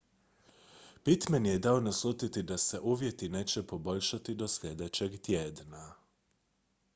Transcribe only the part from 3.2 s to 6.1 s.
neće poboljšati do sljedećeg tjedna